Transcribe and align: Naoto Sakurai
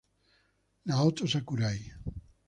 Naoto 0.87 1.27
Sakurai 1.29 1.77